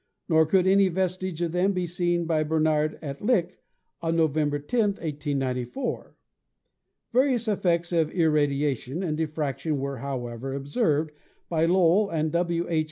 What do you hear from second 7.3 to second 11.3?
effects of irradiation and diffraction were, however, observed